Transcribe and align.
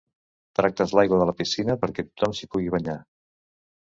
Tractes 0.59 0.93
l'aigua 0.99 1.19
de 1.19 1.27
la 1.31 1.35
piscina 1.41 1.77
perquè 1.83 2.05
tothom 2.09 2.35
s'hi 2.39 2.49
pugui 2.55 2.75
banyar. 2.77 2.99